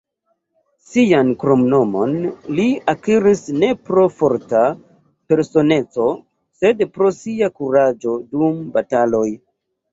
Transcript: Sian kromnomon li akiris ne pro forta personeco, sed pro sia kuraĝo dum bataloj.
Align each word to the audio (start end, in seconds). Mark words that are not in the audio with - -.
Sian 0.85 1.27
kromnomon 1.43 2.15
li 2.61 2.65
akiris 2.95 3.43
ne 3.65 3.69
pro 3.91 4.07
forta 4.23 4.63
personeco, 5.35 6.09
sed 6.63 6.85
pro 6.99 7.15
sia 7.21 7.55
kuraĝo 7.63 8.19
dum 8.35 8.61
bataloj. 8.77 9.27